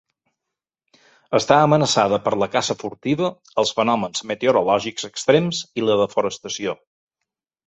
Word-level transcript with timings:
Està 1.39 1.57
amenaçada 1.65 2.19
per 2.27 2.33
la 2.43 2.47
caça 2.55 2.77
furtiva, 2.79 3.29
els 3.65 3.75
fenòmens 3.81 4.25
meteorològics 4.33 5.09
extrems 5.11 5.61
i 5.83 5.87
la 5.89 6.01
desforestació. 6.05 6.75